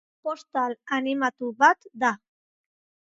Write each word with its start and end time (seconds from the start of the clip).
Postal 0.27 0.73
animatu 0.97 1.51
bat 1.65 1.87
da. 2.05 2.11